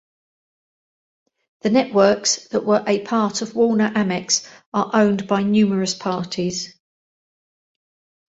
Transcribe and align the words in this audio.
The 1.61 1.69
networks 1.69 2.47
that 2.47 2.65
were 2.65 2.83
a 2.87 3.01
part 3.03 3.43
of 3.43 3.53
Warner-Amex 3.53 4.47
are 4.73 4.89
owned 4.95 5.27
by 5.27 5.43
numerous 5.43 5.93
parties. 5.93 6.75